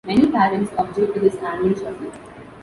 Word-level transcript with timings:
Many 0.07 0.31
parents 0.31 0.71
object 0.79 1.13
to 1.13 1.19
this 1.19 1.35
annual 1.43 1.75
shuffle. 1.75 2.11